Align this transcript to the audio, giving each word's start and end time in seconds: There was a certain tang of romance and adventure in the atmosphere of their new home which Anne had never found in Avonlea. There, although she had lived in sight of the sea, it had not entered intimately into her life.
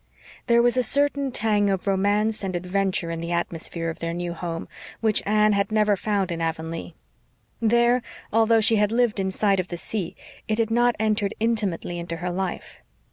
There 0.47 0.63
was 0.63 0.77
a 0.77 0.81
certain 0.81 1.31
tang 1.31 1.69
of 1.69 1.85
romance 1.85 2.43
and 2.43 2.55
adventure 2.55 3.11
in 3.11 3.19
the 3.21 3.31
atmosphere 3.31 3.87
of 3.87 3.99
their 3.99 4.15
new 4.15 4.33
home 4.33 4.67
which 4.99 5.21
Anne 5.27 5.53
had 5.53 5.71
never 5.71 5.95
found 5.95 6.31
in 6.31 6.41
Avonlea. 6.41 6.95
There, 7.61 8.01
although 8.33 8.61
she 8.61 8.77
had 8.77 8.91
lived 8.91 9.19
in 9.19 9.29
sight 9.29 9.59
of 9.59 9.67
the 9.67 9.77
sea, 9.77 10.15
it 10.47 10.57
had 10.57 10.71
not 10.71 10.95
entered 10.99 11.35
intimately 11.39 11.99
into 11.99 12.17
her 12.17 12.31
life. 12.31 12.81